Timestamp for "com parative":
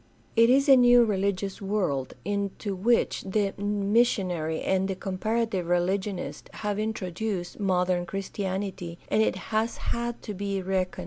4.95-5.67